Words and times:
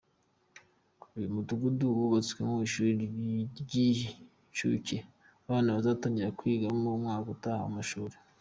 Uyu 1.15 1.33
mudugudu 1.35 1.85
wubatswemo 1.97 2.55
ishuri 2.67 2.89
ry’inshuke 3.59 4.97
abana 5.45 5.69
bazatangira 5.75 6.35
kwigiramo 6.37 6.81
mu 6.85 7.01
mwaka 7.03 7.27
utaha 7.35 7.61
w’amashuri. 7.65 8.15